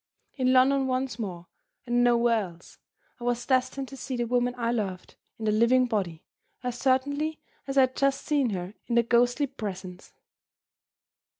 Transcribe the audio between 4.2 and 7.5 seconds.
woman I loved, in the living body, as certainly